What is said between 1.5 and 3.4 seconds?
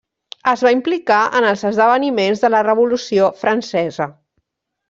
els esdeveniments de la Revolució